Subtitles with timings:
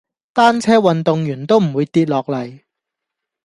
[0.33, 2.61] 單車運動員都唔會跌落嚟